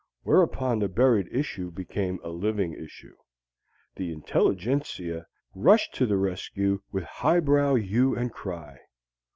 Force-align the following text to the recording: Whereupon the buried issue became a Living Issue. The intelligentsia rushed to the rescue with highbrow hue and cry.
Whereupon 0.23 0.79
the 0.79 0.89
buried 0.89 1.27
issue 1.31 1.69
became 1.69 2.19
a 2.23 2.29
Living 2.31 2.73
Issue. 2.73 3.15
The 3.97 4.11
intelligentsia 4.11 5.27
rushed 5.53 5.93
to 5.93 6.07
the 6.07 6.17
rescue 6.17 6.81
with 6.91 7.03
highbrow 7.03 7.75
hue 7.75 8.15
and 8.15 8.33
cry. 8.33 8.79